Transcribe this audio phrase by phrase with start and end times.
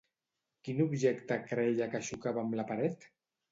[0.67, 3.09] Quin objecte creia que xocava amb la paret?